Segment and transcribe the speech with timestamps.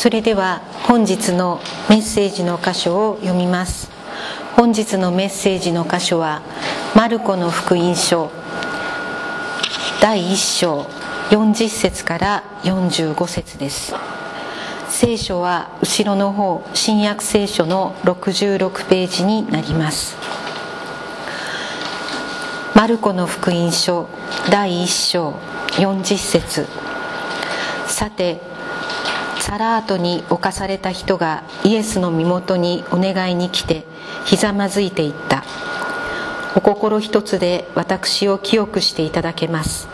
[0.00, 3.90] それでは本日のメッセージの箇所を読みます。
[4.56, 6.40] 本日のメッセージの箇所は
[6.96, 8.30] マルコの福音書
[10.00, 10.86] 第1章
[11.28, 13.92] 40節から45節です。
[14.88, 20.16] 聖書は後ろの方新約聖書の66ページになります。
[22.74, 24.08] マルコの福音書
[24.50, 25.32] 第1章
[25.72, 26.66] 40節。
[27.86, 28.49] さて
[29.40, 33.84] サラートに侵された人がイエスの身元にお願いに来て
[34.26, 35.42] ひざまずいていった。
[36.54, 39.88] お心一つで私を清くしていただけます。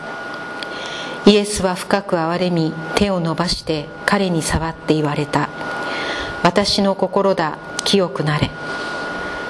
[1.25, 5.49] イエスは深く憐れみ手を伸ばして彼に触って言われた。
[6.43, 8.51] 私の心だ清くなれ。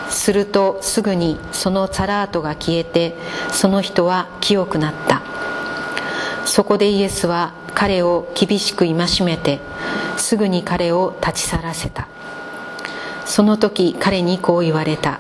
[0.10, 3.16] するとすぐにそのサラートが消えて
[3.52, 5.37] その人は清くなった。
[6.48, 9.60] そこでイエスは彼を厳しく戒めて
[10.18, 12.08] すぐに彼を立ち去らせた。
[13.26, 15.20] その時彼にこう言われた。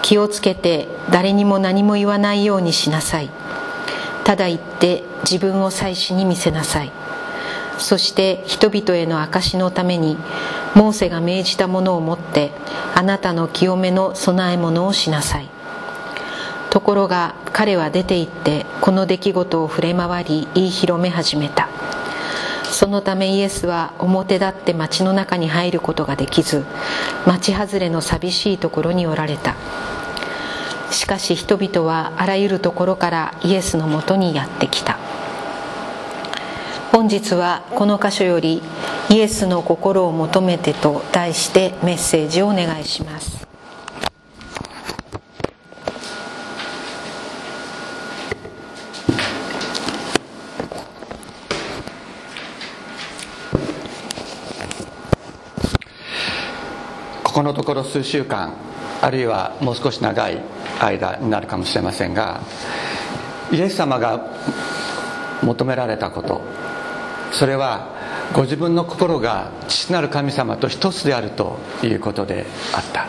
[0.00, 3.30] 気をつけて誰にも何も言わないようにしなさい。
[4.24, 6.90] ただ言って自分を祭司に見せなさい。
[7.78, 10.16] そして人々への証のために
[10.74, 12.52] モーセが命じたものを持って
[12.94, 15.48] あなたの清めの供え物をしなさい。
[16.72, 21.68] ところが彼は出て行ってこの出来事を触れ回り言い広め始めた。
[22.64, 26.64] そのためイエスは表立って町の中に入ることができず
[27.26, 29.54] 町外れの寂しいところにおられた。
[30.90, 34.98] しかし人々はあらゆるところからイエスのもとにやってきた。
[36.90, 38.62] 本日はこの箇所より
[39.12, 43.41] 「イエスの心を求めて」と題してメッセージをお願いします。
[57.32, 58.52] ここのところ数週間
[59.00, 60.38] あるいはもう少し長い
[60.80, 62.42] 間になるかもしれませんが
[63.50, 64.20] イエス様が
[65.42, 66.42] 求められたこと
[67.32, 67.88] それは
[68.34, 73.06] ご自分の心が父なる神様と一つであるということであった。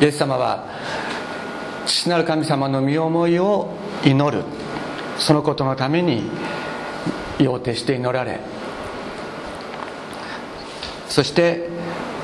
[0.00, 0.66] イエス様は
[1.86, 3.70] 父なる神様の身思いを
[4.04, 4.44] 祈る。
[5.18, 6.30] そのことのために
[7.38, 8.40] 要定して祈られ。
[11.08, 11.73] そして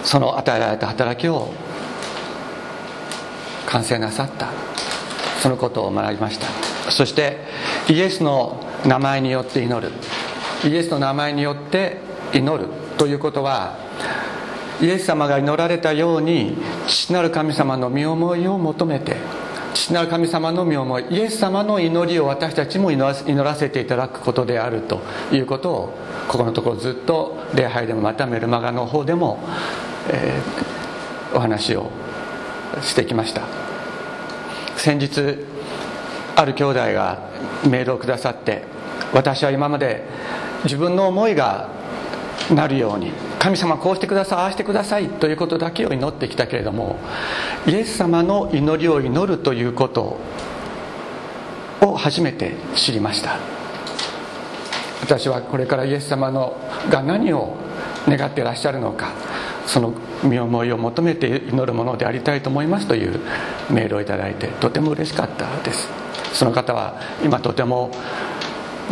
[0.04, 1.52] その与えられた働きを
[3.66, 4.48] 完成なさった。
[5.42, 6.46] そのことを学びました。
[6.90, 7.38] そして
[7.88, 9.92] イエスの名前によって祈る。
[10.64, 11.98] イエスの名前によって
[12.34, 12.68] 祈る
[12.98, 13.78] ということは
[14.80, 16.56] イエス様が祈られたように
[16.86, 19.16] 父なる神様の身思いを求めて
[19.74, 25.00] 父なる神様の身思いイエス様の祈りを私たちも祈らせていただくことであると
[25.32, 25.94] いうことを
[26.28, 29.40] ここのところずっと礼拝でもまたメルマガの方でも、
[30.08, 31.90] えー、お話を
[32.82, 33.42] してきました。
[34.76, 35.38] 先日
[36.36, 37.18] ある兄弟が
[37.68, 38.62] メールをくださって
[39.12, 40.04] 私は今まで
[40.64, 41.68] 自分の思いが
[42.54, 46.98] なるように神様こうしてくださいああしてくださいということだけを祈ってきたけれども
[47.66, 50.18] イエス様の祈りを祈るということ
[51.82, 53.38] を初めて知りました。
[55.02, 56.56] 私はこれからイエス様の
[56.88, 57.56] が何を
[58.06, 59.12] 願ってらっしゃるのか
[59.66, 63.20] その身思いを求めて祈るものでありたいと思いますという
[63.70, 65.88] メールをいただいてとても嬉しかったです。
[66.32, 67.90] その方は今とても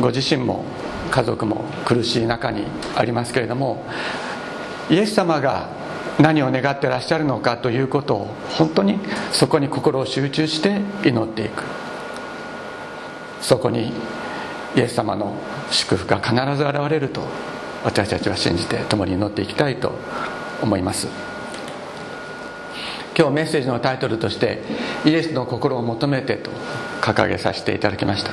[0.01, 0.65] ご自身も
[1.11, 2.65] 家族も苦しい中に
[2.95, 3.85] ありますけれども
[4.91, 5.69] イエス様が
[6.19, 8.99] 何を願ってらっしゃるのかということを本当に
[9.33, 11.63] そこに心を集中して祈っていく。
[13.41, 13.93] そこに
[14.77, 15.35] イエス様の
[15.71, 17.23] 祝福が必ず現れると
[17.85, 19.93] 私たちは信じて共に祈っていきたいと
[20.63, 21.09] 思います。
[23.17, 24.63] 今日メッセージのタイトルとして
[25.05, 26.51] 「イエスの心を求めて」と
[27.01, 28.31] 掲げさせていただきました。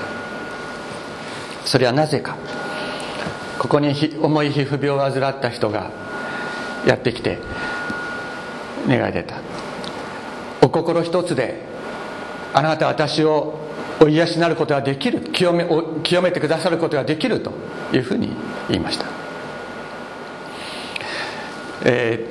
[1.66, 2.36] それはなぜか。
[3.58, 5.90] ここに重い皮膚病を患った人が
[6.86, 7.40] やってきて
[8.88, 9.38] 願い出た。
[10.62, 11.64] お心一つで
[12.54, 13.58] あなた私を
[14.00, 15.66] お癒しになることができる清め
[16.04, 17.54] 清めてくださることができると
[17.92, 18.30] いうふうに
[18.68, 19.06] 言いました、
[21.86, 22.28] え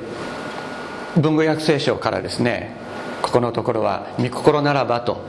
[1.15, 2.75] ー、文語訳聖書からですね
[3.21, 5.19] ここのところは「御心ならば」と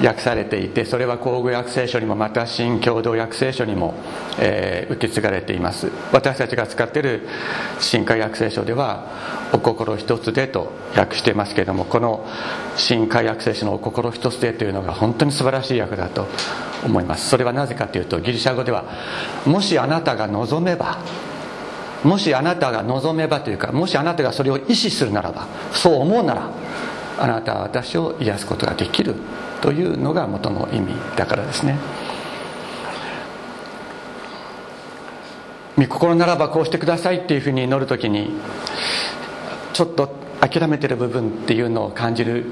[0.00, 3.94] 訳されていてそれは口語訳聖書にもまた新共同訳聖書にも、
[4.38, 5.90] えー、受け継がれています。
[6.12, 7.26] 私たちが使っている
[7.80, 9.06] 新海訳聖書では
[9.52, 12.24] 「お心一つで」と訳していますけれどもこの
[12.76, 16.28] 新海訳聖書の「お心一つで」というのが本当に素晴らしい訳だと
[16.84, 17.28] 思います。
[17.28, 18.84] それはなぜかというとギリシャ語では
[19.46, 20.98] 「もしあなたが望めば」
[22.04, 26.50] もしあなたが望めばというかもしあなたがそれを意思するならばそう思うなら
[27.18, 29.14] あなたは私を癒すことができる
[29.60, 31.78] というのが元の意味だからですね。
[35.78, 38.30] 御心ならばこうしてくださいっていうふうに祈る時に
[39.72, 40.08] ちょっと
[40.40, 42.46] 諦めてる部分っていうのを感じる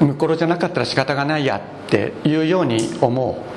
[0.00, 3.53] 向こうじゃなかったら仕方がないやっていうように思う。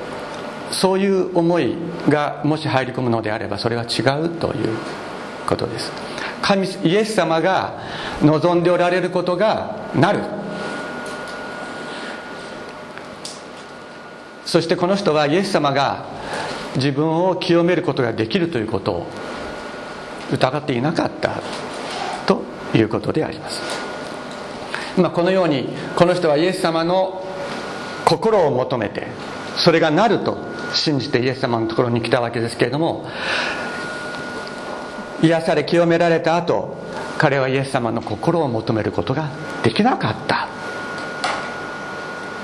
[0.70, 1.76] そういう思い
[2.08, 4.76] がもし入り込むのであればそれは違うという
[5.46, 5.90] ことです。
[6.42, 7.80] 神イエス様が
[8.22, 10.20] 望んでおられることがなる。
[14.44, 16.06] そしてこの人はイエス様が
[16.76, 19.06] 自分を清めることができるということを
[20.32, 21.42] 疑っていなかった
[22.26, 22.42] と
[22.74, 23.60] いうことであります。
[24.98, 27.24] まあ、このようにこの人はイエス様の
[28.04, 29.06] 心を求めて
[29.56, 30.38] それがなると
[30.74, 33.06] 信じてイエス様のところに来たわけですけれども
[35.22, 36.76] 癒され清められた後
[37.18, 39.30] 彼はイエス様の心を求めることが
[39.64, 40.48] できなかった。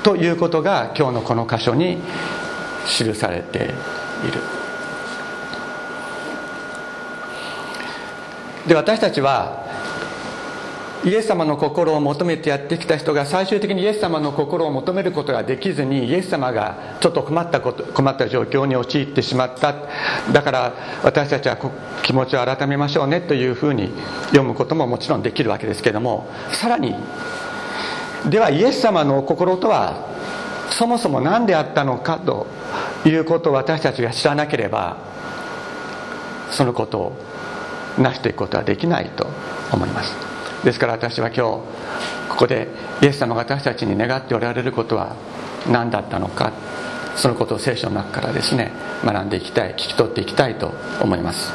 [0.03, 1.99] ということが今日のこの箇所に
[2.87, 3.75] 記されている。
[8.67, 9.64] で私たちは
[11.05, 17.61] イエス様の心を求めてやってきた人が最終的にイエス様の心を求めることができずにイエス様がちょっと困った。
[17.61, 19.75] こと困った状況に陥ってしまった。
[20.33, 20.73] だから
[21.03, 21.59] 私たちは
[22.03, 23.91] 気持ちを改めましょうねというふうに
[24.27, 26.95] 読むことももちろんできるわけですけどもさらに
[28.29, 30.09] ではイエス様の心とは
[30.71, 32.47] そもそも何であったのかと
[33.07, 34.97] いうことを私たちが知らなければ
[36.51, 37.13] そのことを
[37.99, 39.29] 成していくことはできないと
[39.73, 40.34] 思います。
[40.65, 41.41] ですから私は今日
[42.31, 42.69] ここで
[43.03, 45.15] イエス様が私たちに願っておられることは
[45.71, 46.53] 何だったのか
[47.17, 48.73] そのことを聖書の中からですね
[49.05, 51.53] 学んでいきたい聞き取っていきたいと思います。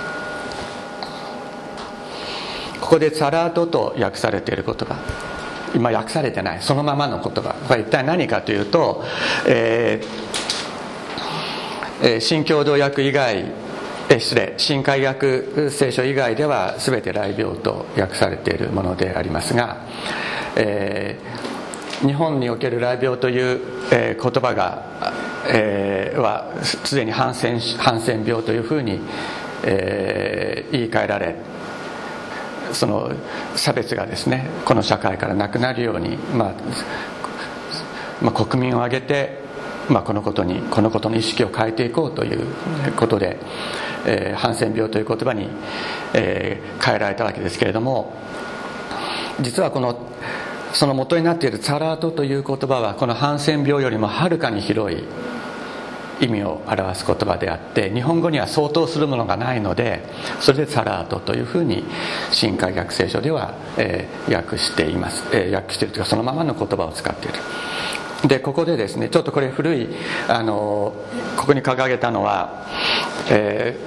[2.79, 4.95] ここで「サラート」と訳されている言葉
[5.75, 9.03] 今訳されてないそのままの言葉これ一体何かというと、
[9.45, 13.45] えー、新共同訳以外
[14.11, 14.55] え失礼。
[14.57, 19.85] 新海訳聖書以外では全て雷病と訳されているものでありますが、
[20.55, 23.61] えー、日本における雷病という、
[23.91, 25.13] えー、言葉が、
[25.53, 28.99] えー、はすでにハンセンハンセン病というふうに、
[29.63, 31.35] え、言い換えられ
[32.73, 33.11] その
[33.55, 36.53] 差別がですねこの社会からなくなるように、まあ
[38.23, 39.38] まあ、国民を挙げて
[39.89, 42.45] まあ、このことにこのことの意識を変えていこうという
[42.95, 43.39] ことで、
[44.05, 45.49] えー、ハンセン病という言葉に、
[46.13, 48.13] えー、変えられたわけですけれども
[49.41, 49.97] 実はこの
[50.73, 55.03] その元になっているツァラートという言葉はこのハンセン病よりもはるかに広い
[56.21, 60.03] 意味を表す言葉であって日本語には相当するものがないので
[60.39, 61.83] それでサラートというふうに
[62.31, 67.39] 新海学聖書では、えー、訳しています、えー、訳しているというかそのままの言葉を使っている
[68.27, 69.87] でここでですねちょっとこれ古い
[70.27, 70.93] あの
[71.37, 72.65] ここに掲げたのは、
[73.31, 73.77] え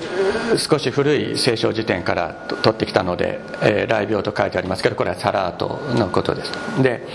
[0.55, 6.53] ー、少し古い聖書辞典から取ってきたので「えー、雷病」と書いてありますけどこれはサラートのことです。
[6.83, 7.07] で、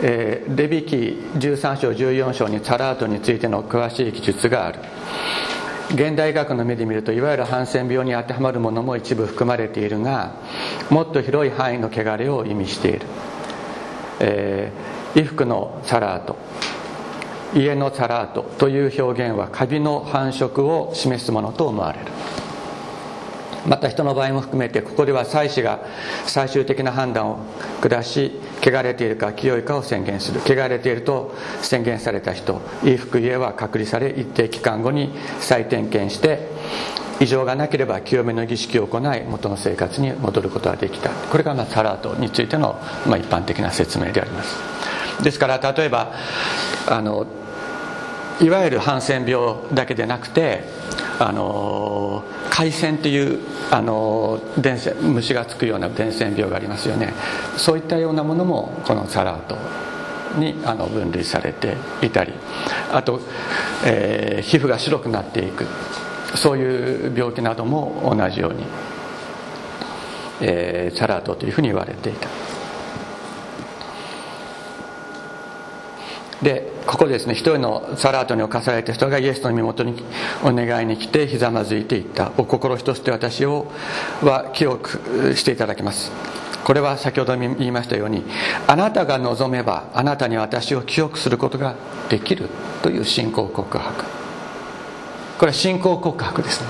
[0.00, 0.96] えー、レビキ
[1.38, 4.78] 13章14章にサラートについての詳しい記述がある。
[5.90, 10.32] 現代学の目で見るといわゆるハンセン病に当てはまるものも一部含まれているが
[10.88, 13.00] もっと広い範囲の汚れを意味している、
[14.20, 16.36] えー衣服のサラート。
[17.54, 22.06] 家のサラートという表現はカビの繁殖を示すものと思われる。
[23.66, 25.78] また人の場合も含めてここでは祭司が
[26.26, 27.38] 最終的な判断を
[27.80, 30.40] 下し汚れているか清いかを宣言する。
[30.44, 36.48] 汚れていると宣言された人衣服家は隔離され一定期間後に再点検して
[37.20, 41.10] 異常がなければ清めの儀式を行い元の生活に戻ることができた。
[41.10, 44.73] これがまあサラートについてのまあ一般的な説明であります。
[45.22, 46.12] ですから例えば
[46.88, 47.26] あの
[48.40, 50.64] いわゆるハンセン病だけでなくて
[51.18, 53.40] あの海鮮っていう
[53.70, 57.12] あの伝染虫がつくような伝染病がありますよね
[57.56, 59.56] そういったようなものもこのサラート
[60.38, 62.32] にあの分類されていたり
[62.92, 63.20] あと、
[63.84, 65.66] えー、皮膚が白くなっていく
[66.36, 68.64] そういう病気なども同じように、
[70.40, 72.28] えー、サラートというふうに言われていた。
[76.44, 80.04] でここですね一人のサラートに侵された人がイエスの身元に
[80.44, 82.32] お願いに来てひざまずいていった。
[82.36, 83.66] お心一つで私を
[84.22, 86.12] は清くしていただきます。
[86.64, 88.24] これは先ほど言いましたように
[88.66, 91.74] あなたが望めばあなたに私を清くすることが
[92.08, 92.48] できる
[92.82, 94.04] という信仰告白。
[95.38, 96.66] これは信仰告白ですね。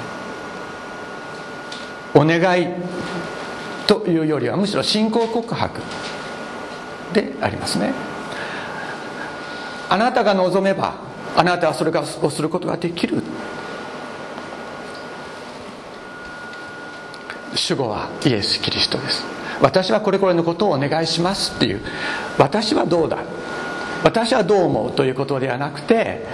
[2.14, 2.69] お願い
[3.88, 5.81] というよりはむしろ信仰告白
[7.12, 8.13] でありますね。
[9.88, 10.95] あなたが望めば
[11.37, 13.23] あなたはそれをすることができる。
[17.55, 19.25] 主語はイエス・キリストです。
[19.61, 21.81] 私はこれこれのことをお願いしますっていう。
[22.38, 23.19] 私はどうだ？
[24.03, 26.26] 私はどう思うということではなくて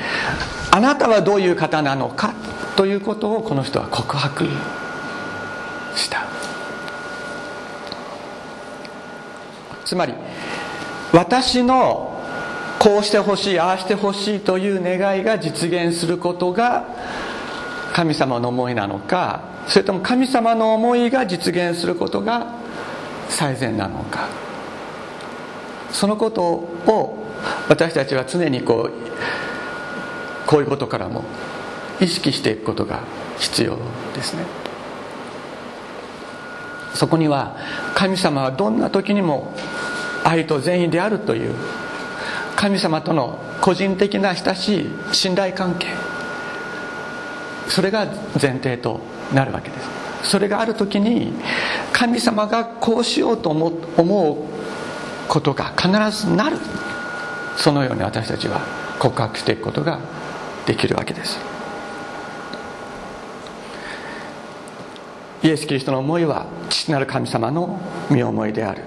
[0.73, 2.35] あなたはどういう方なのか
[2.75, 4.49] ということをこの人は告白
[5.95, 6.26] した。
[9.85, 10.14] つまり
[11.12, 12.19] 私の
[12.80, 16.87] こうしてほしいああしてほしいという願いが実現することが
[17.92, 22.54] 神様の思いなのかそれとも神様の思いが実現することが
[23.28, 24.28] 最善なのか。
[25.92, 27.26] そのことを
[27.68, 28.92] 私たちは常にこう
[30.46, 31.25] こういうことからも
[32.00, 33.00] 意識していくことが
[33.38, 33.76] 必要
[34.14, 34.44] ですね。
[36.94, 37.56] そこには
[37.94, 39.52] 神様はどんな時にも
[40.25, 41.54] 愛と善意であるという
[42.60, 45.86] 神様との個人的な親しい信頼関係。
[47.70, 48.04] それが
[48.38, 49.00] 前提と
[49.32, 50.30] なるわけです。
[50.30, 51.32] それがある時に
[51.90, 54.36] 神様がこうしようと思う
[55.26, 55.88] ことが必
[56.26, 56.58] ずなる。
[57.56, 58.60] そのように私たちは
[58.98, 59.98] 告白していくことが
[60.66, 61.40] できるわけです。
[65.42, 68.82] イエス・キリストの思いは父なる神様の身思いである。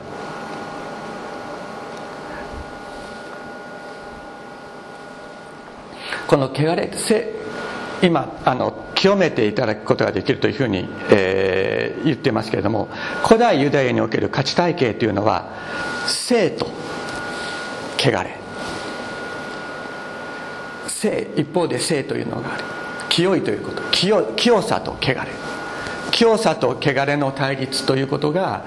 [6.34, 6.90] この汚れ
[8.02, 12.90] 今あの清めていただくことができるというふうに、えー、言ってますけれども
[13.24, 15.54] 古代ユダヤにおける価値体系というのは
[16.08, 16.66] 生と
[18.00, 18.36] 汚れ。
[20.88, 22.64] 生一方で生というのがある。
[23.10, 23.84] 清いということ。
[23.92, 25.28] 清清さと汚れ。
[26.10, 28.66] 清さと汚れの対立ということが、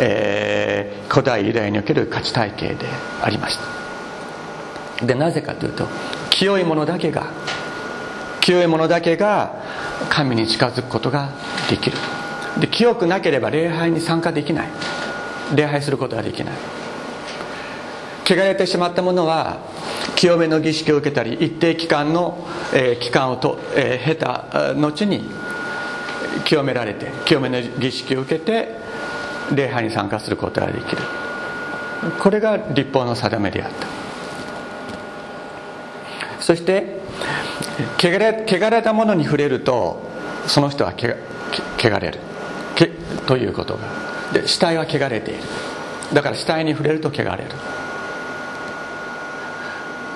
[0.00, 2.86] えー、古代ユダヤにおける価値体系で
[3.22, 3.56] ありまし
[4.98, 5.06] た。
[5.06, 5.86] でなぜかというと
[6.38, 7.32] 清いものだけが
[8.40, 9.60] 清いものだけが
[10.08, 11.30] 神に近づくことが
[11.68, 11.96] できる。
[12.60, 14.68] で清くなければ礼拝に参加できない。
[15.56, 16.54] 礼拝することができない。
[18.24, 19.58] 汚れてしまったものは
[20.14, 25.28] 清めの儀式を受けたり一定期間の、えー、期間をと、えー、経た後に
[26.44, 28.76] 清められて清めの儀式を受けて
[29.52, 31.02] 礼拝に参加することができる。
[32.20, 33.97] これが立法の定めであった。
[36.48, 36.86] そして
[37.98, 40.00] 汚れ汚れたものに触れると
[40.46, 41.14] その人は汚
[42.00, 42.18] れる。
[42.74, 42.86] け
[43.26, 43.80] ということが。
[44.32, 45.42] で死体は汚れている。
[46.14, 47.50] だから死体に触れると汚れる。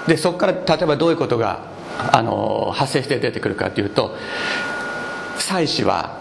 [0.07, 1.67] でそこから例えばどういうことが
[2.11, 4.17] あの発生して出てくるかというと
[5.37, 6.17] 妻子は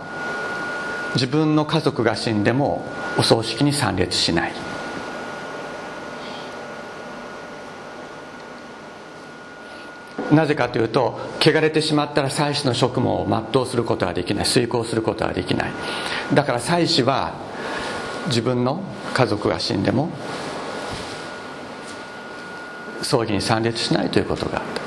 [1.13, 2.83] 自分の家族が死んでも
[3.17, 4.70] お葬式に参列しない。
[10.31, 15.71] なぜかというと汚れてしまったら妻子の職務を全うすることはできない遂行することはできない。
[16.33, 17.33] だから妻子は
[18.27, 18.81] 自分の
[19.13, 20.09] 家族が死んでも
[23.01, 24.81] 葬儀に参列しないということがあった。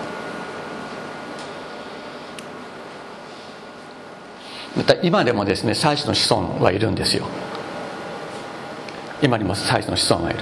[4.77, 7.27] また今でもですね妻子の子孫はいるんですよ。
[9.23, 10.41] 今にも妻子の子孫はいる。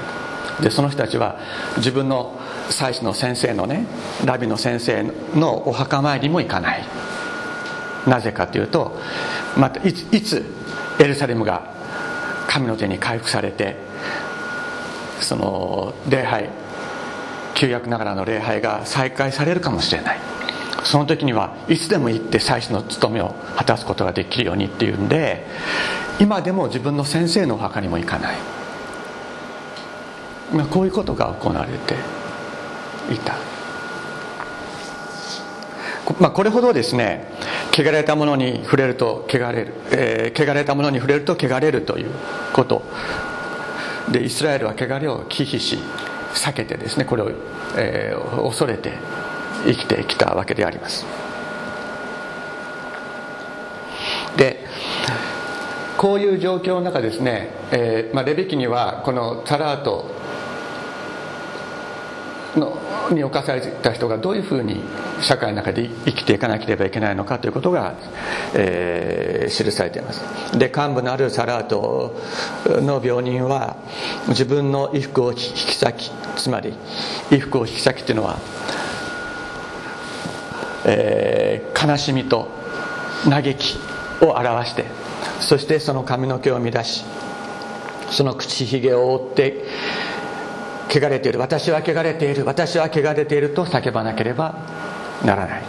[0.60, 1.38] でその人たちは
[1.78, 2.38] 自分の
[2.70, 3.86] 祭司の先生のね
[4.24, 5.02] ラビの先生
[5.34, 6.84] のお墓参りも行かない。
[8.06, 8.98] なぜかというと
[9.56, 10.44] またいついつ
[10.98, 11.72] エルサレムが
[12.48, 13.76] 神の手に回復されて
[15.20, 16.48] その礼拝
[17.54, 20.18] 旧約ながらの礼拝が再開されるかもしれない。
[20.84, 25.46] その時にはいつでも行って祭司の務めを果たすことができるようにっていうんで
[26.18, 28.36] 今でも自分の先生のお墓にも行かない。
[30.52, 31.94] まあこういうことが行われて
[33.10, 33.36] いた、
[36.20, 37.26] まあ、これほどですね
[37.72, 42.10] 汚れたものに触れると汚れる、えー、汚れたものに触れると汚れるという
[42.52, 42.82] こと。
[44.10, 45.78] でイスラエルは汚れを忌避し
[46.34, 47.30] 避けてですねこれを、
[47.76, 48.92] えー、恐れて
[49.64, 51.06] 生きてきたわけであります。
[54.36, 54.66] で
[55.96, 60.10] こういう状況の中ですね、えーまあ、レビキにはこのタラート
[62.56, 62.76] の
[63.14, 64.80] に侵された人がどういうふうに
[65.20, 67.94] 社会の中で生きていかなければいけないのかということが、
[68.54, 70.22] えー、記されています。
[70.58, 72.16] で幹部のあるサラート
[72.66, 73.76] の病人は
[74.28, 76.74] 自分の衣服を引き裂きつまり
[77.30, 78.38] 衣服を引き裂きというのは、
[80.84, 82.48] えー、悲しみと
[83.28, 83.78] 嘆き
[84.20, 84.84] を表して
[85.40, 87.04] そしてその髪の毛を乱し
[88.10, 89.64] その口ひげを覆って
[90.92, 91.38] 汚れている。
[91.38, 92.44] 私は汚れている。
[92.44, 94.54] 私は汚れていると叫ばなければ
[95.24, 95.62] ならない。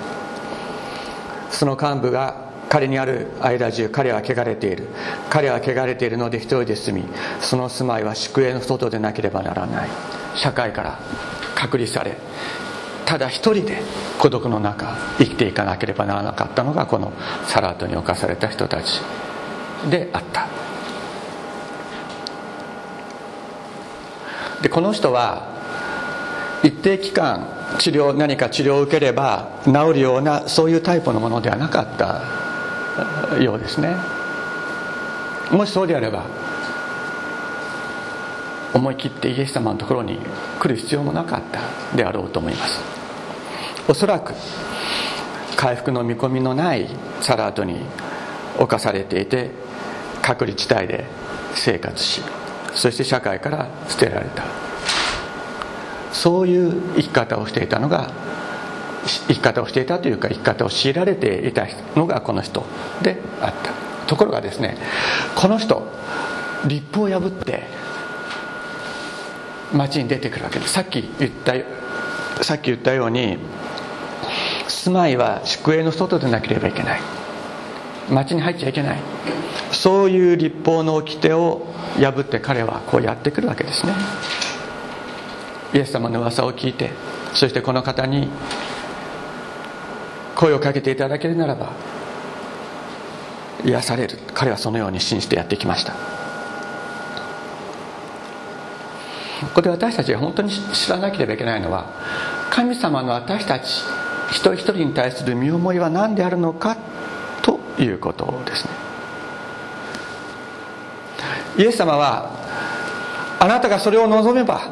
[1.50, 4.88] その幹部が彼にある間中彼は汚れている。
[5.30, 7.08] 彼は汚れているので一人で住み
[7.40, 9.90] その住まいは宿営の外でなければならない。
[10.36, 11.00] 社会から
[11.56, 12.18] 隔離され
[13.06, 13.82] ただ一人で
[14.20, 17.14] 孤独の中生きていかなければならなかったのがこの
[17.46, 19.02] サラートに侵された人たち
[19.90, 20.48] であった。
[24.64, 25.46] でこの人は
[26.64, 27.46] 一定期間
[27.78, 33.96] 治療何か治療を受ければ治るようなそういうタイプのものではなかったようですね。
[35.52, 36.26] もしそうであれば
[38.74, 40.18] 思い切ってイエス様のところに
[40.60, 42.82] 来る必要もなかったであろうと思います。
[43.90, 44.34] おそらく
[45.58, 46.88] 回復の見込みのない
[47.20, 47.82] サラートに
[48.58, 49.52] 侵されていて
[50.22, 51.06] 隔離地帯で
[51.54, 52.22] 生活し
[52.76, 54.44] そして社会から捨てられた。
[56.12, 58.12] そういう生き方をしていたのが
[59.28, 62.64] 生き方をしていたというか生き方を強いられていたのがこの人
[63.02, 63.72] であった。
[64.08, 64.78] ところがですね
[65.36, 65.88] この人
[66.66, 67.64] 立法を破って
[69.74, 70.74] 町に出てくるわけです。
[70.74, 71.54] さっき言った
[72.44, 73.38] さっき言ったように
[74.68, 77.02] 住まいは宿営の外でなければいけない。
[78.10, 79.00] 町に入っちゃいけない。
[79.74, 81.68] そういう立法の掟を
[82.00, 83.94] 破って彼はこうやってくるわけですね。
[85.74, 86.92] イエス様の噂を聞いて
[87.34, 88.30] そしてこの方に
[90.36, 91.72] 声をかけていただけるならば
[93.66, 94.18] 癒される。
[94.34, 95.94] 彼はそのように信じてやってきました。
[95.94, 96.00] こ
[99.56, 101.88] こで私たちが本当に知らなければいけないのは
[102.50, 103.84] 神様の私たち
[104.30, 106.78] 一人一人に対する身思いは何であるのか
[107.42, 108.93] ということですね。
[111.58, 112.32] イエス様は
[113.40, 114.72] あなたがそれを望めば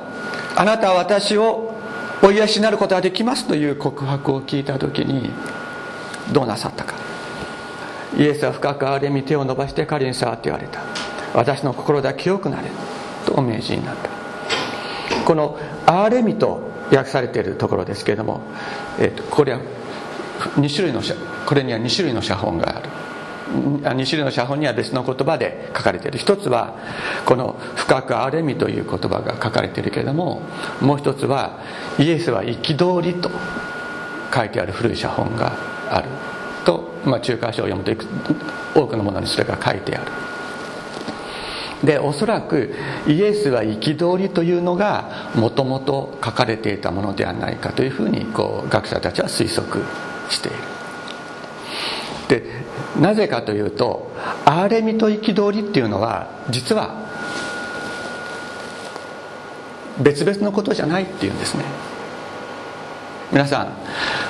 [0.55, 1.75] あなたは私を
[2.23, 5.31] お癒しになることができますという告白を聞いた時に
[6.31, 6.95] どうなさったか。
[8.17, 10.81] イエスは深く憐れみ手を伸ばして彼に触って言われた。
[11.33, 12.69] 私の心だけ清くなれ
[13.25, 14.09] とお命じになった。
[15.25, 18.41] この憐れみと訳されているところですけれども、
[18.99, 19.61] えー、とこれは
[20.57, 21.01] 2種類の
[21.45, 22.89] これには2種類の写本がある。
[23.51, 26.75] 2種類の写本には別の言葉で書かれている一つは
[27.25, 30.41] この「深く憐れみ」という言葉が書かれているけれども
[30.79, 31.57] もう一つは
[31.99, 33.29] 「イエスは憤り」と
[34.33, 35.53] 書いてある古い写本が
[35.89, 36.07] ある
[36.65, 37.91] と、まあ、中華書を読むと
[38.73, 40.11] 多くのものにそれが書いてある。
[41.83, 42.75] でおそらく
[43.07, 49.83] イエスは憤りというのがもともと書かれていたものではないかというふうにこう学者たちは推測
[50.29, 50.57] している。
[52.27, 52.43] で
[52.99, 54.11] なぜかというと
[54.45, 56.95] 憐れみと憤りっていうのは実は
[60.01, 61.63] 別々のことじゃないっていうんですね。
[63.31, 63.73] 皆さん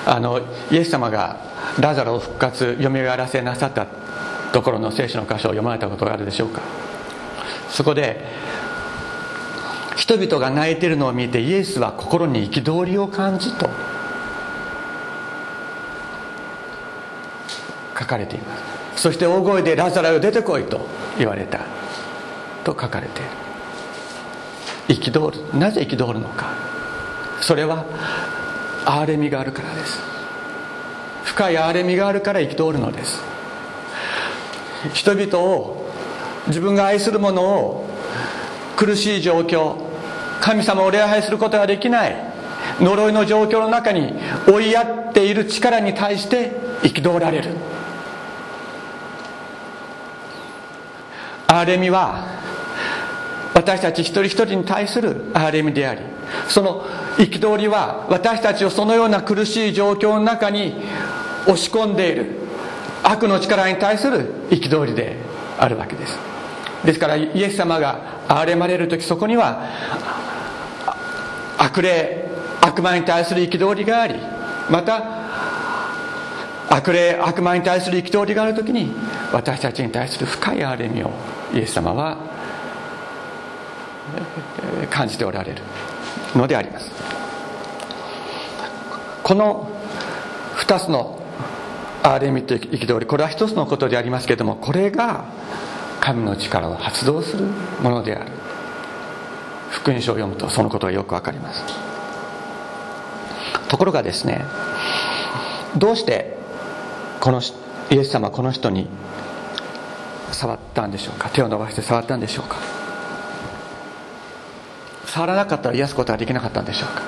[0.06, 1.38] あのイエス様が
[1.80, 3.88] ラザロを復活よみがらせなさった
[4.52, 6.62] ところの聖書の箇所を読まれたことがあるでしょうか。
[7.69, 8.26] そこで
[9.95, 13.69] 人々が泣いてるのを見てイエスは心に憤りを感じと。
[18.12, 18.58] かれていま
[18.95, 19.04] す。
[19.04, 20.82] そして大声で「ラザラよ出てこい」と
[21.17, 21.60] 言われた。
[22.63, 23.21] と書かれて。
[24.88, 26.54] いる憤るなぜ憤るのか。
[27.39, 27.86] それは
[28.86, 30.00] 憐れみがあるからです。
[31.24, 33.21] 深い憐れみがあるから憤るのです。
[34.93, 35.86] 人々を
[36.47, 37.88] 自分が愛するものを
[38.76, 39.76] 苦しい状況
[40.41, 42.15] 神様を礼拝することができない
[42.80, 44.13] 呪いの状況の中に
[44.47, 47.50] 追いやっている力に対して憤られる。
[51.51, 52.25] 憐れみは
[53.53, 56.01] 私たち一人一人に対する憐れみであり
[56.47, 56.85] その
[57.17, 60.75] 憤りは私たちをそのような苦しい状況の中に
[61.43, 62.25] 押し込んでいる
[63.03, 65.17] 悪の力に対する憤りで
[65.59, 66.17] あるわけです。
[66.85, 69.67] ですからイエス様が憐れまれる時そこには
[71.57, 72.29] 悪霊
[72.61, 74.15] 悪魔に対する憤りがあり
[74.69, 75.21] また
[76.69, 78.93] 悪霊悪魔に対する憤りがある時に
[79.31, 81.11] 私たちに対する深い憐れみを
[81.53, 82.17] イエス様は
[84.89, 85.61] 感じておられる。
[86.35, 86.91] のであります。
[89.23, 89.69] この
[90.55, 91.19] 2つの
[92.03, 95.25] 憐れみと憤りこれは一つのことでありますけれどもこれが
[95.99, 97.45] 神の力を発動する
[97.81, 98.31] ものである。
[99.69, 101.63] 福音書を読むとそのことがよくわかります。
[103.67, 104.43] ところがですね
[105.77, 106.37] どうして
[107.19, 107.41] この
[107.89, 108.87] イエス様この人に
[110.33, 111.29] 触ったんでしょうか？
[111.29, 112.57] 手を伸ばして触ったんでしょうか？
[115.05, 117.03] 触らなかったら癒すことができなかったんでしょうか？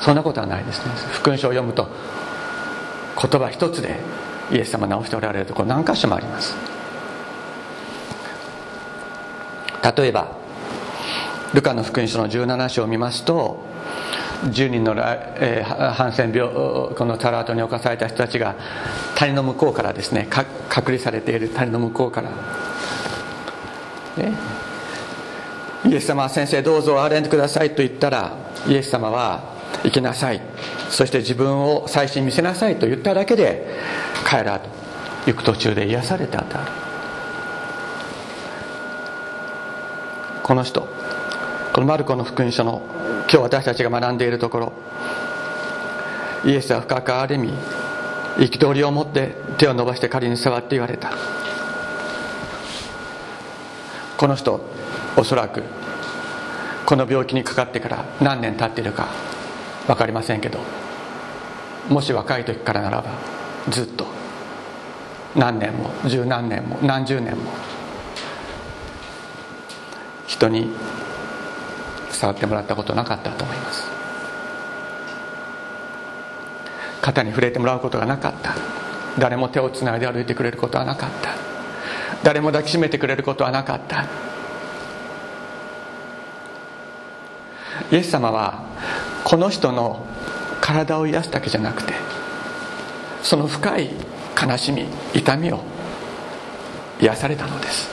[0.00, 0.92] そんなことはないですね。
[1.12, 1.88] 福音書を読むと
[3.20, 3.96] 言葉一つで
[4.50, 6.54] イエス様直しておられるところ何箇所もあります。
[9.96, 10.28] 例えば
[11.54, 13.64] ルカの福音書の17章を見ますと
[14.44, 18.54] 10人の、えー、ハンセン病このタラートに侵された人たちが
[19.20, 22.36] 谷の向こうからですね隔離されている谷の向こうから、ね、
[25.84, 28.32] イエス様は先生どうぞ憐れんでくださいと言ったら
[28.66, 29.42] イエス様は
[29.84, 30.40] 行きなさい。
[30.88, 33.66] そして自分を最初に見せなさいと言っただけで
[34.26, 34.70] 帰らと
[35.26, 36.66] 行く途中で癒されたんだ。
[40.42, 40.88] この人
[41.74, 42.80] このマルコの福音書の
[43.24, 44.72] 今日私たちが学んでいるところ。
[46.46, 47.52] イエスは深く憐れみ
[48.38, 51.12] 憤りを持って手を伸ばして彼に触って言われた。
[54.20, 54.60] この人
[55.16, 55.62] おそらく
[56.84, 59.08] この病気にかかってから何年経っているか
[59.86, 60.58] 分かりませんけど
[61.88, 63.12] もし若い時からならば
[63.70, 64.06] ずっと
[65.34, 67.50] 何年も十何年も何十年も
[70.26, 70.70] 人に
[72.10, 73.99] 触ってもらったことなかったと思います。
[77.00, 78.54] 肩に触れてもらうことがなかった。
[79.18, 81.30] 誰も手をつないで歩いてくれることはなかった。
[82.22, 84.04] 誰も抱きしめてくれることはなかった。
[87.90, 88.64] イエス様は
[89.24, 90.06] この人の
[90.60, 91.92] 体を癒すだけじゃなくて
[93.22, 93.90] その深い
[94.40, 95.60] 悲しみ痛みを
[97.00, 97.90] 癒されたのです。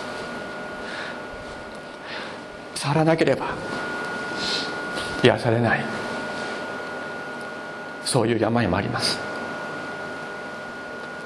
[2.75, 3.55] 触らなければ
[5.23, 5.96] 癒されない。
[8.07, 9.19] そういう病もあります。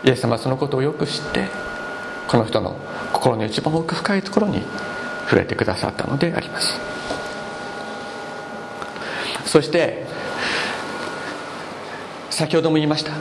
[0.03, 1.47] イエス様はそのことをよく知って
[2.27, 2.75] この人の
[3.13, 4.63] 心の一番奥深いところに
[5.25, 6.79] 触れてくださったのであります。
[9.45, 10.07] そして
[12.31, 13.11] 先ほども言いました。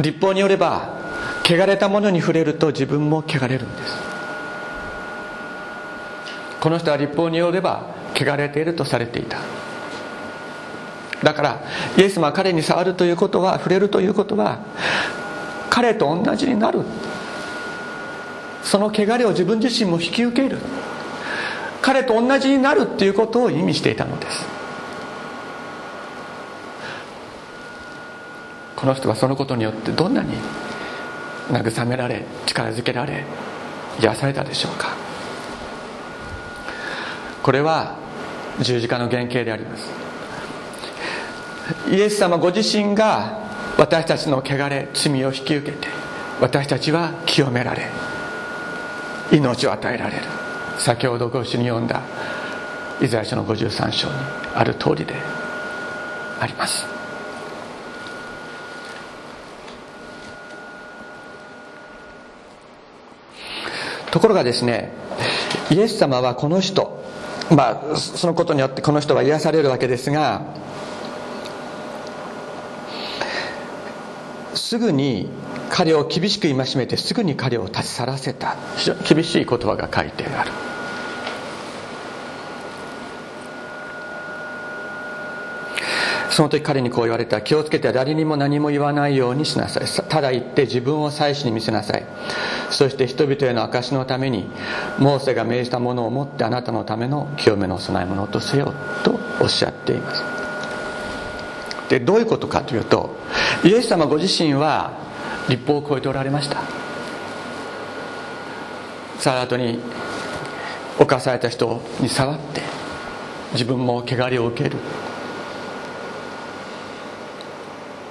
[0.00, 0.94] 立法によれば
[1.44, 3.96] 汚れたものに触れると自分も汚れるんです。
[6.60, 9.38] この人は立法によれば汚れているとされていた。
[11.22, 11.60] だから
[11.96, 14.58] イエス様は彼に触るということは触れるということは
[15.70, 16.80] 彼と同じになる。
[18.62, 20.58] その汚れを自分自身も引き受ける。
[21.80, 24.46] 彼と同じになるっていうことを意味していたのです。
[28.76, 30.34] この人はそのことによってどんなに
[31.50, 33.24] 慰められ力づけられ
[34.00, 34.88] 癒されたでしょうか。
[37.42, 37.96] これは
[38.60, 40.11] 十字架の原型であります。
[41.90, 43.38] イエス様ご自身が
[43.78, 45.88] 私たちの汚れ罪を引き受けて
[46.40, 47.88] 私たちは清められ
[49.30, 50.22] 命を与えられる。
[50.78, 52.02] 先ほどご一緒に読んだ
[53.00, 54.14] イザヤ書の53章に
[54.54, 55.14] ある通りで
[56.40, 56.86] あります。
[64.10, 64.92] ところがですね
[65.70, 67.02] イエス様はこの人
[67.50, 70.42] まあそのことによってこの人は癒されるわけですが
[74.72, 75.28] すぐに
[75.68, 78.56] 彼を厳しく戒めてすぐに彼を立ち去らせた。
[78.78, 80.50] 非常に厳しい言葉が書いてある。
[86.30, 87.42] その時彼にこう言われた。
[87.42, 89.84] 気をつけて誰にも何も言わないようにしなさい。
[90.08, 92.06] ただ言って自分を祭司に見せなさい。
[92.70, 94.50] そして人々への証のために
[94.98, 98.72] モーセが命じたものを持ってあなたのための清めの供え物とせよ
[99.04, 100.31] とおっしゃっています。
[101.92, 103.14] でどういうことかというと
[103.62, 104.92] イエス様ご自身は
[105.50, 106.62] 立法を超えておられました。
[109.18, 109.78] サラートに
[110.98, 112.62] 侵された人に触って
[113.52, 114.78] 自分も汚れを受ける。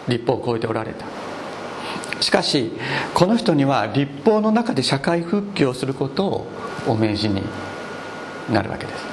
[0.08, 1.08] 立法を超えておられた。
[2.22, 2.72] しかし
[3.16, 6.48] この人には立法の中で社会復帰をすることを
[6.88, 7.42] お命じに
[8.52, 9.11] なるわけです。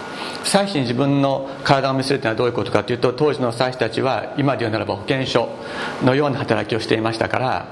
[0.49, 5.49] 祭司に自分の体を見せるというのはどういうことかというと当時の祭司たちは今で言うならば保健所
[6.03, 7.67] のような働きをしていましたから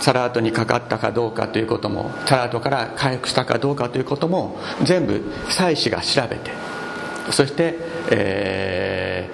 [0.00, 6.50] サラートにかかったかどうかということもサラートから回復したかどうかということも全部祭司が調べて
[7.30, 7.74] そして、
[8.10, 9.30] え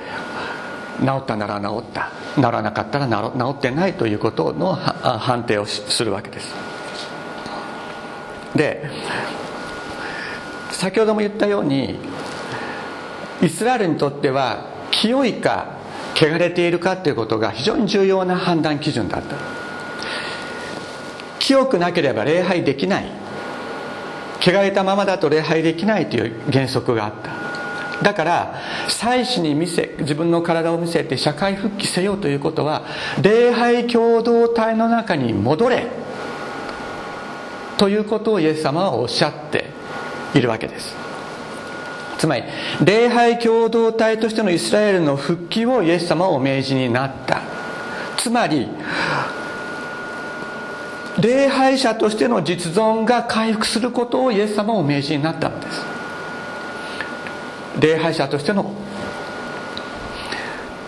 [1.01, 2.11] 治ったなら治った。
[2.37, 6.55] 治らなかったら治ってないということの判定をするわけです。
[8.55, 8.91] で
[10.81, 11.99] 先ほども言ったように
[13.43, 15.77] イスラエルにとっては清いか
[16.15, 19.37] 汚れているかということが非常に重要な判断基準だった。
[21.39, 23.11] 清くなければ礼拝できない。
[24.41, 28.03] 汚れたままだと礼拝できないという原則があった。
[28.03, 28.55] だから
[28.89, 32.87] 祭司に見せ自分の体を見せて社会復帰せよということは
[33.21, 35.89] 礼拝共同体の中に戻れ。
[37.77, 39.79] ということをイエス様はおっしゃって
[40.35, 40.95] いるわけです。
[42.19, 42.45] つまり
[42.85, 47.41] 礼拝共同体としてのイスラエルの復帰をイエス様はお命じになった。
[48.19, 48.69] つまり
[51.19, 55.83] 礼拝者としての実存が回復することをイエス様をお命じになったのです。
[57.81, 58.71] 礼拝者としての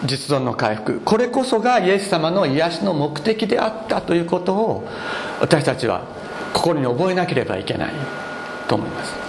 [0.04, 1.00] 実存の回復。
[1.00, 4.88] これこそがイエス様の癒しの目的であったということを
[5.40, 6.02] 私たちは
[6.52, 7.92] 心に覚えなければいけない
[8.68, 9.21] と思います。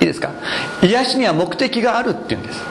[0.00, 0.30] いいですか？
[0.82, 2.62] 癒しには目的があるっていうんです。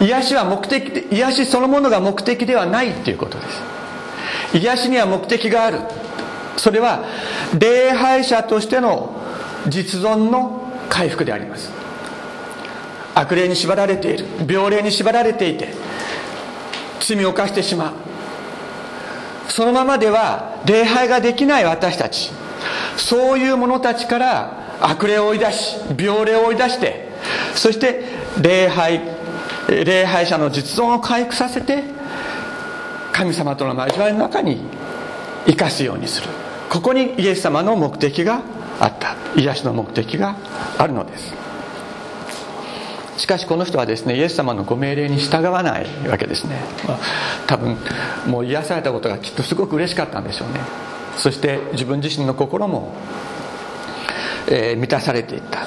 [0.00, 3.44] 癒しは目的で癒しそのものが目的ではないっていうことで
[4.52, 4.58] す。
[4.58, 5.80] 癒しには目的がある。
[6.56, 7.04] それは
[7.58, 9.20] 礼拝者としての
[9.68, 11.70] 実存の回復であります。
[13.14, 14.26] 悪霊に縛られている。
[14.48, 15.68] 病霊に縛られていて
[17.00, 17.92] 罪を犯してしまう。
[19.48, 22.30] そのままでは礼拝ができない私たち。
[22.96, 27.08] そういう者たちから悪霊を追い出し病霊を追い出して
[27.54, 28.04] そして
[28.40, 29.00] 礼拝
[29.68, 31.82] 礼拝者の実存を回復させて
[33.12, 34.60] 神様との交わりの中に
[35.46, 36.28] 生かすようにする。
[36.68, 38.42] ここにイエス様の目的が
[38.80, 39.14] あった。
[39.36, 40.36] 癒しの目的が
[40.78, 41.32] あるのです。
[43.18, 46.98] しかしこの人はですねイエス様のご命令に従わないわけですね、まあ、
[47.46, 47.76] 多分
[48.26, 50.60] もう癒されたことがきっとすごく嬉しかったんでしょうね。
[51.16, 52.92] そして自分自身の心も、
[54.48, 55.66] えー、満たされていった。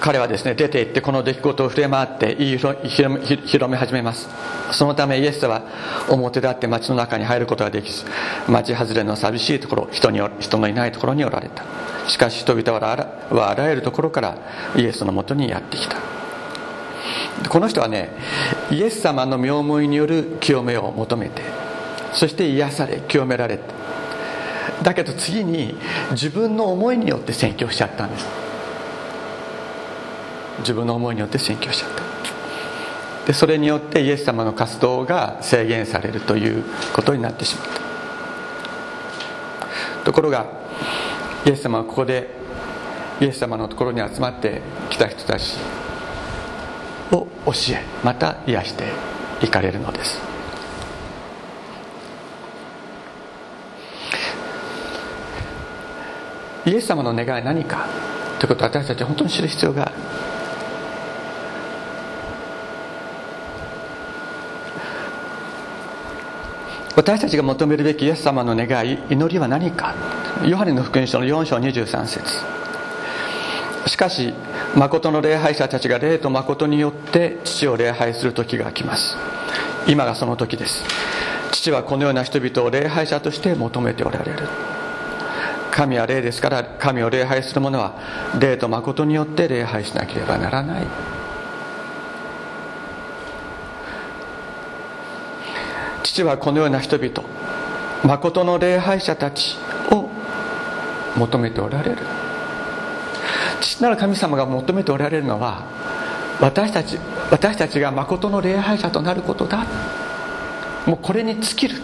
[0.00, 4.28] 彼はですね出て行ってこの出来事を触れ回って言い広め始めます。
[4.70, 5.62] そのためイエスは
[6.08, 8.04] 表立って町の中に入ることができず
[8.46, 11.64] 町外れの寂しいところ人に人のいないところにおられた。
[12.08, 14.38] しかし人々はあらゆるところから
[14.76, 15.96] イエスのもとにやってきた。
[17.48, 18.10] この人はね
[18.70, 21.42] イエス様の妙思いによる清めを求めて
[22.12, 23.60] そして癒され清められ
[24.82, 25.74] だけど次に
[26.12, 28.26] 自分の思いによって宣教しちゃったんです。
[30.60, 32.02] 自分の思いによって宣教しちゃった。
[33.26, 37.80] でそれによってイエス様の活動が制限されるということになってしまった。
[40.04, 40.46] ところが
[41.44, 42.30] イエス様はここで
[43.20, 45.56] イエス様のところに集まってきた人たち
[47.46, 48.84] 教えまた癒して
[49.40, 50.20] いかれるのです。
[56.66, 57.86] イエス様の願い何か？
[58.40, 59.94] ということを私たちは本当に知る必要がある。
[66.96, 69.94] 私たちが求めるべきイエス様の願い祈りは何か？
[70.44, 72.24] ヨハネの福音書の4章23節。
[73.86, 74.34] しかし
[74.76, 79.16] 誠の礼拝者たちが霊と誠によって父を礼拝する時が来ます。
[79.88, 80.84] 今がその時です。
[81.50, 84.46] 父はこのような人々を礼拝者として求めておられる。
[85.70, 87.94] 神は霊ですから神を礼拝する者は
[88.38, 90.86] 霊と誠によって礼拝しなければならない。
[96.02, 97.10] 父はこのような人々
[98.04, 99.56] 誠の礼拝者たち
[99.90, 100.10] を
[101.16, 102.15] 求めておられる。
[103.66, 105.64] 父なる神様が求めておられるのは
[106.40, 106.98] 私たち
[107.30, 109.66] 私たちが誠の礼拝者となることだ。
[110.86, 111.76] もうこれに尽きる。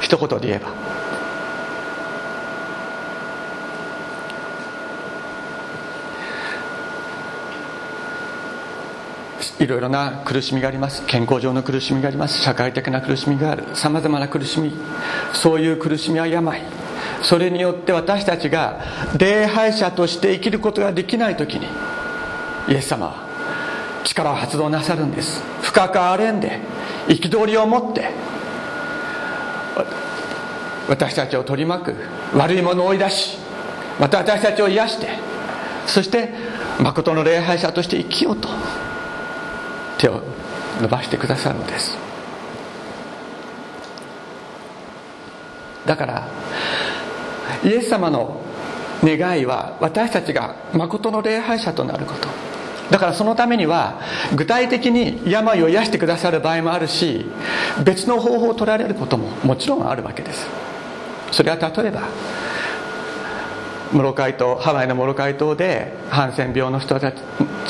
[0.00, 0.68] 一言で言えば。
[9.58, 11.04] いろいろな苦しみがあります。
[11.06, 12.40] 健康上の苦しみがあります。
[12.42, 13.64] 社会的な苦しみがある。
[13.74, 14.72] さまざまな苦しみ。
[15.32, 16.73] そういう苦しみは病。
[17.24, 18.80] それによって私たちが
[19.18, 21.66] 礼拝者として生きることができない時に
[22.68, 23.24] イエス様は
[24.04, 25.42] 力を発動なさるんです。
[25.62, 26.60] 深く憐れんで
[27.08, 28.10] 憤りを持って
[30.86, 31.94] 私たちを取り巻く
[32.36, 33.38] 悪いものを追い出し
[33.98, 35.08] また私たちを癒して
[35.86, 36.28] そして
[36.78, 38.48] 誠の礼拝者として生きようと
[39.96, 40.22] 手を
[40.82, 41.96] 伸ばしてくださるのです。
[45.86, 46.28] だから
[47.64, 48.40] イエス様の
[49.02, 52.28] 願いは私たちが誠の礼拝者となること。
[52.90, 54.00] だからそのためには
[54.36, 57.24] 具体的に病を癒してくださる場合もあるし
[57.82, 60.46] 別の方法を取られることももちろんあるわけです。
[61.32, 62.02] それは例えば
[63.92, 67.16] モロカイ島ハワイのモロカイ島でハンセン病の人たち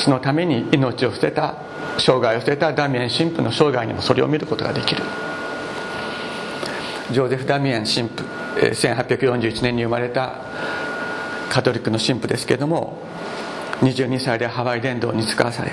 [0.07, 1.55] のために命を捨てた
[1.97, 5.03] 生涯を捨てたダミエン神父の生涯にもそれを見ることができる。
[7.11, 8.44] ジョーゼフ・ダミエン神父。
[8.55, 10.35] 1841年に生まれた
[11.49, 12.97] カトリックの神父ですけれども
[13.81, 15.71] 22歳でハワイ伝道に使わされ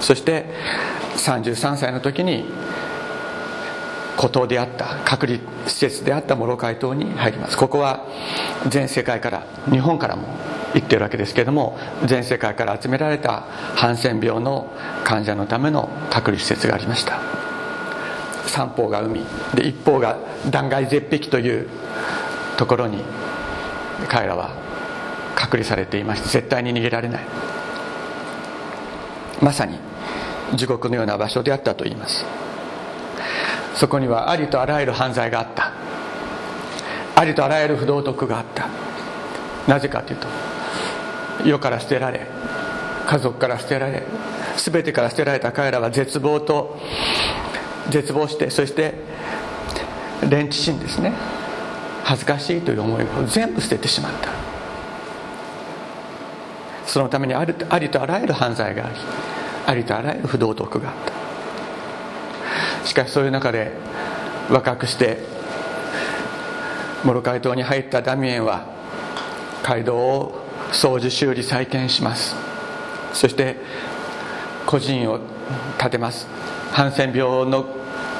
[0.00, 0.46] そして
[1.16, 2.44] 33歳の時に
[4.16, 7.56] 孤島であった隔離施設であったモロカイ島に入ります。
[7.56, 8.06] ここは
[8.66, 10.28] 全世界から日本からも
[10.74, 13.42] 行ってるわけですけれども全世界から集められた
[13.74, 14.72] ハンセン病の
[15.04, 17.20] 患者のための隔離施設がありました。
[18.46, 19.20] 三方が海
[19.54, 20.18] で一方が
[20.50, 21.68] 断崖絶壁という
[22.56, 23.02] ところに
[24.08, 24.50] 彼らは
[25.34, 27.24] 隔離されていまして絶対に逃げられない。
[29.42, 29.78] まさに
[30.54, 32.24] 地獄のような場所であったと言います。
[33.74, 35.72] そこにはありとあらゆる犯罪があった。
[37.14, 38.68] ありとあらゆる不道徳があった。
[39.66, 40.28] なぜかというと
[41.44, 42.26] 世から捨てられ
[43.06, 44.02] 家族から捨てられ
[44.56, 46.78] 全てから捨てられた彼らは絶望と
[47.90, 48.94] 絶望してそして
[50.28, 51.12] 連知心ですね。
[52.08, 54.30] 恥ずかしいという思いを全部捨ててしまった。
[56.86, 58.94] そのためにありとあらゆる犯罪があり
[59.66, 60.94] ありとあらゆる不道徳があっ
[62.82, 62.86] た。
[62.86, 63.72] しかしそういう中で
[64.48, 65.18] 若くして
[67.02, 68.66] モロカイ島に入ったダミエンは
[69.64, 72.36] 街道を掃除修理再建します。
[73.14, 73.56] そして
[74.64, 75.18] 個人を
[75.76, 76.28] 建てます。
[76.70, 77.66] ハンセン病の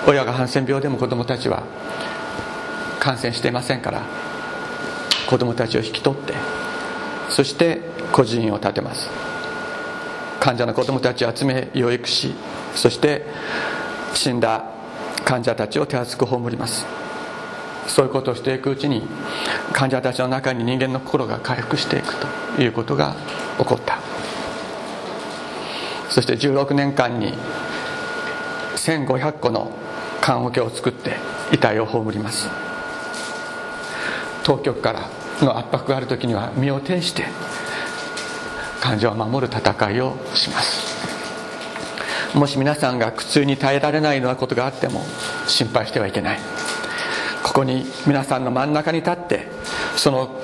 [0.09, 1.63] 親がハンセン病でも子供たちは
[3.07, 4.03] 感染していませんから
[5.29, 6.35] 子供たちを引き取って
[7.29, 9.09] そして個人を建てます。
[10.41, 12.35] 患者の子供たちを集め養育し
[12.75, 13.25] そして
[14.13, 14.65] 死んだ
[15.25, 16.85] 患者たちを手厚く葬ります。
[17.87, 19.07] そういうことをしていくうちに
[19.73, 22.13] 患者たちの中に人間の心が回復していく
[22.57, 23.15] ということが
[23.59, 24.01] 起こった。
[26.11, 27.35] そして16年間に
[28.75, 29.71] 1500個の
[30.21, 31.13] 棺桶を作って
[31.53, 32.66] 遺体を葬ります。
[34.47, 35.11] 当局から
[35.45, 37.25] の圧迫がある時には身を挺して
[38.81, 40.95] 患者を守る戦いをします。
[42.33, 45.03] もし皆さんが苦痛に耐えられないようなことがあっても
[45.49, 46.39] 心配してはいけない。
[47.43, 49.49] ここに皆さんの真ん中に立って
[49.97, 50.41] その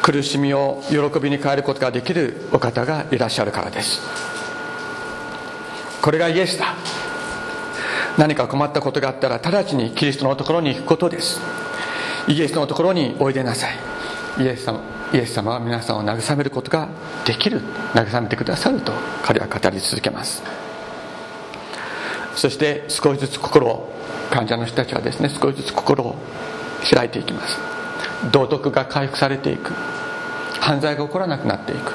[0.00, 4.00] 苦しみを喜びに変えることができるお方がいらっしゃるからです。
[6.00, 6.74] これがイエスだ。
[8.16, 11.65] 何か困ったことがあったら直ちにキリストのところに行くことです。
[12.28, 13.76] イエスのところにおいでなさい。
[14.42, 14.80] イエス様
[15.12, 16.88] イエス様は皆さんを慰めることが
[17.24, 17.60] できる。
[17.94, 20.42] 慰めてくださると彼は語り続けます。
[22.34, 23.92] そして少しずつ心を
[24.30, 26.16] 患者の人たちはですね少しずつ心を
[26.92, 27.58] 開いていきます。
[28.32, 29.72] 道徳が回復されていく。
[30.60, 31.92] 犯罪が起こらなくなっていく。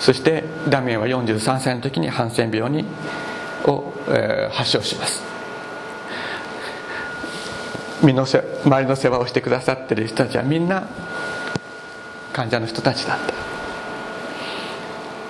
[0.00, 2.84] そしてダミエンは43歳の時にハンセン病に
[3.64, 5.35] を、えー、発症します。
[8.02, 10.86] 身のせ周りの世話をしてくださってる人たちはみんな
[12.32, 13.34] 患者の人たちだった。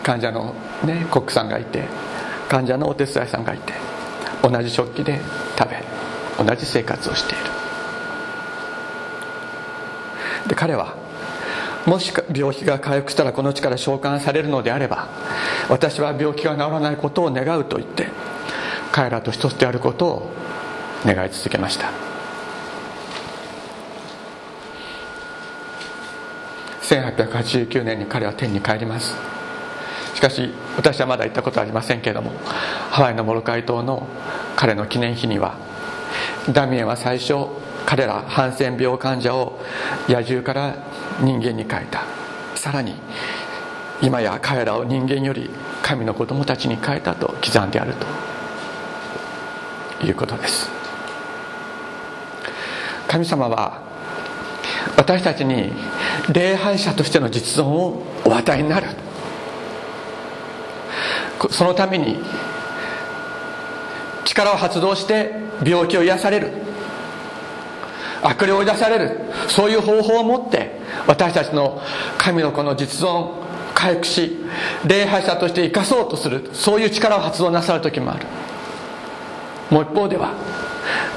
[0.03, 1.85] 患者の、ね、コックさんがいて
[2.49, 3.73] 患者のお手伝いさんがいて
[4.41, 5.21] 同じ食器で
[5.59, 5.83] 食べ
[6.45, 7.45] 同じ生活をしている。
[10.49, 10.95] で彼は
[11.87, 15.09] もし病気が回復したらこの地から召喚されるのであれば
[15.69, 18.07] 私は病気が治らないことを願うと言って
[18.93, 20.31] 彼らと一つであることを
[21.05, 22.06] 願い続けました。
[26.89, 29.15] 1889年に彼は天に帰ります。
[30.15, 32.33] しかし私はまだ行ったことありませんけれども
[32.91, 34.07] ハワイのモロカイ島の
[34.57, 35.59] 彼の記念碑には
[36.51, 37.35] ダミエンは最初
[37.85, 39.61] 彼らハンセン病患者を
[40.09, 40.75] 野獣から
[41.21, 42.05] 人間に変えた。
[42.55, 42.95] さらに
[44.01, 45.51] 今や彼らを人間より
[45.83, 48.07] 神の子供たちに変えたと刻んであると。
[50.05, 50.69] いうことです。
[53.09, 53.81] 神様は
[54.97, 55.73] 私たちに
[56.33, 58.89] 礼拝者としての実存をお与えになる。
[61.51, 62.19] そのために
[64.25, 66.53] 力を発動して病気を癒される。
[68.23, 69.21] 悪霊を追い出される。
[69.49, 70.73] そういう方法を持って
[71.07, 71.81] 私たちの
[72.19, 73.31] 神の子の実存
[73.75, 74.39] 回復し
[74.87, 76.51] 礼拝者として生かそうとする。
[76.53, 78.27] そういう力を発動なさる時もある。
[79.71, 80.33] もう一方では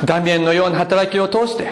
[0.03, 1.71] ダミエンのような働きを通して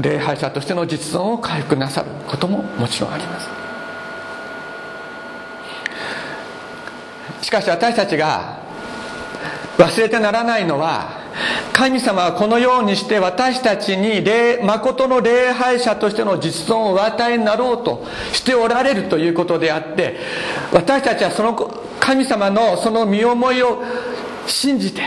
[0.00, 3.66] 礼拝者としての実存を回復なさることももちろんあります。
[7.42, 8.58] しかし私たちが
[9.78, 11.26] 忘れてならないのは
[11.72, 20.16] 神様はこのようにして私たちに霊誠の礼拝者としての実存をお与えになろうとしておられるということであって
[20.72, 21.54] 私たちはその
[22.00, 23.82] 神様のその身思いを
[24.46, 25.02] 信じて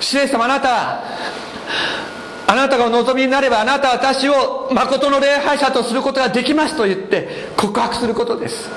[0.00, 1.02] 主イエス様あなた
[2.46, 8.68] あなたがお望みになればあなたは私を誠の礼拝者とすることができますと言って告白することです。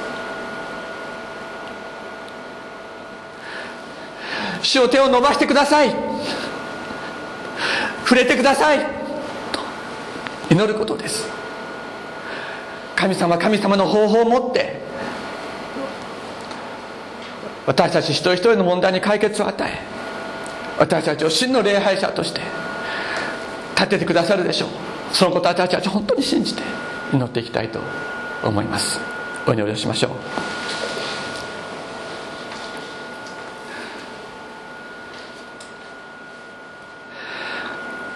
[4.62, 5.96] 主を手を伸ばしてください。
[8.04, 8.80] 触れてください。
[8.80, 9.60] と
[10.50, 11.46] 祈ることです。
[12.96, 14.82] 神様神様の方法を持って
[17.66, 19.80] 私たち一人一人の問題に解決を与え
[20.80, 22.42] 私たちを真の礼拝者として
[23.76, 24.70] 立ててくださるでしょう。
[25.12, 26.64] そのこと私たちは本当に信じて
[27.14, 27.80] 祈っていきたいと
[28.44, 29.00] 思います。
[29.48, 30.12] お祈りをしましょう。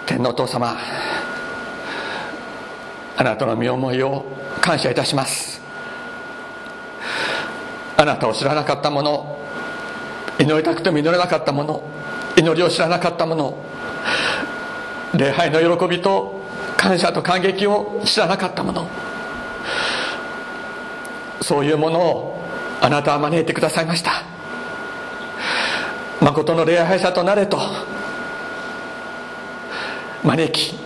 [0.06, 0.76] 天のお父様
[3.16, 4.24] あなたの身思いを
[4.60, 5.60] 感謝いたします。
[7.96, 9.38] あなたを知らなかった者
[10.38, 11.82] 祈りたくても祈れなかった者
[12.36, 13.54] 祈りを知らなかった者
[15.14, 16.40] 礼拝の喜びと
[16.76, 18.86] 感謝と感激を知らなかった者
[21.42, 22.40] そういうものを
[22.80, 24.24] あなたは招いてくださいました。
[26.20, 27.58] 誠の礼拝者となれと。
[30.22, 30.78] 招き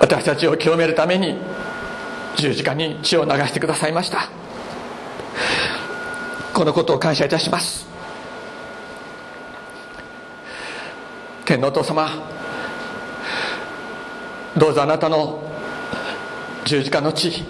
[0.00, 1.38] 私たちを清めるために
[2.36, 4.28] 十字架に血を流してくださいました。
[6.52, 7.83] このことを感謝いたします。
[11.44, 12.08] 天皇お父様
[14.56, 15.42] どうぞあなたの
[16.64, 17.44] 十字架の血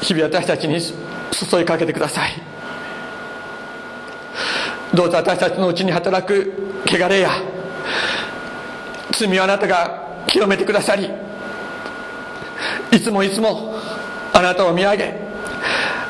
[0.00, 2.56] 日々私たちに注いかけてください。
[4.94, 6.52] どうぞ私たちのうちに働く
[6.86, 7.30] 汚れや
[9.12, 11.10] 罪をあなたが清めてくださり
[12.92, 13.74] いつもいつも
[14.32, 15.14] あなたを見上げ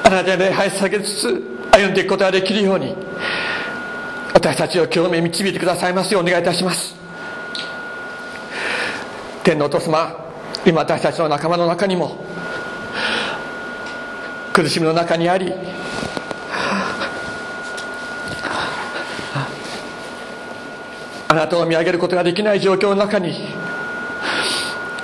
[0.05, 1.43] あなたに礼拝さげつつ
[1.73, 2.95] 歩んでいくことができるように
[4.37, 6.95] 私たちを清め導いてくださいますようお願いいたします。
[9.43, 10.15] 天のお父様
[10.67, 12.19] 今私たちの仲間の中にも
[14.53, 15.55] 苦しみの中にあり
[21.29, 23.33] あなたを見上げることができない状況の中に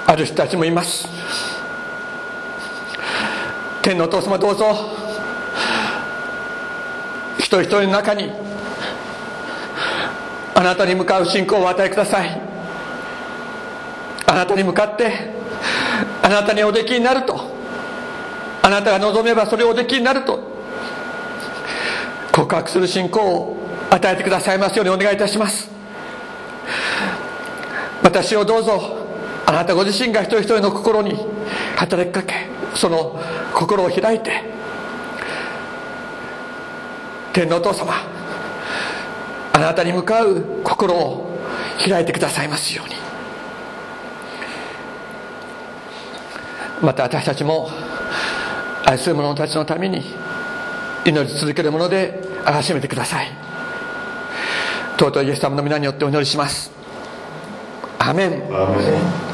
[0.07, 1.09] ある人たちもいます。
[3.81, 4.77] 天のお父様どうぞ
[7.39, 8.52] 一人一人の中に
[10.63, 12.41] あなたに向かう信仰をお与えください。
[14.27, 15.13] あなたに向かって
[16.23, 17.51] あなたにおできになると。
[18.63, 20.39] あなたが望めばそれをおできになると。
[22.33, 23.57] 告白する信仰を
[23.91, 25.69] 与えてくださいますようにお願いいたします。
[28.05, 28.99] 私をどうぞ
[29.45, 31.27] あなたご自身が一人一人の心に
[31.75, 32.47] 働きかけ
[32.77, 33.21] その
[33.53, 34.45] 心を開いて
[37.33, 38.12] 天皇お父様
[39.63, 41.39] なたに向かう心を
[41.85, 42.95] 開いてくださいますように。
[46.83, 47.71] また私たちも
[48.85, 50.03] 愛する者たちのために
[51.05, 53.29] 祈り続けるものであらしめてください。
[54.99, 56.71] 尊いイエス様の皆によってお祈りします。
[57.99, 59.32] アメン。